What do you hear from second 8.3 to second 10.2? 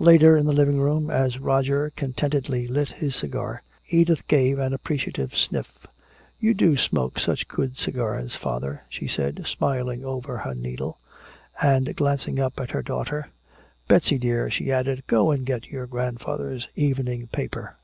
father," she said, smiling